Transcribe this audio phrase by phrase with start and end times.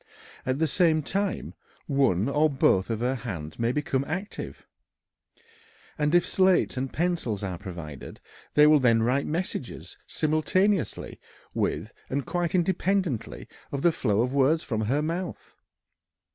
[0.47, 1.53] At the same time
[1.85, 4.65] one or both of her hands may become active,
[5.95, 8.19] and if slates and pencils are provided
[8.55, 11.19] they will then write messages simultaneously
[11.53, 15.55] with and quite independently of the flow of words from her mouth.